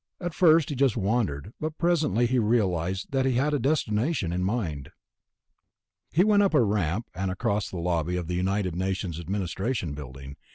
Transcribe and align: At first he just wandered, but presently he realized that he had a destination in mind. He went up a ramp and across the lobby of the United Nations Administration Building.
At 0.19 0.33
first 0.33 0.69
he 0.69 0.75
just 0.75 0.97
wandered, 0.97 1.53
but 1.59 1.77
presently 1.77 2.25
he 2.25 2.39
realized 2.39 3.11
that 3.11 3.23
he 3.27 3.33
had 3.33 3.53
a 3.53 3.59
destination 3.59 4.33
in 4.33 4.43
mind. 4.43 4.89
He 6.11 6.23
went 6.23 6.41
up 6.41 6.55
a 6.55 6.63
ramp 6.63 7.07
and 7.13 7.29
across 7.29 7.69
the 7.69 7.77
lobby 7.77 8.15
of 8.17 8.25
the 8.25 8.33
United 8.33 8.75
Nations 8.75 9.19
Administration 9.19 9.93
Building. 9.93 10.37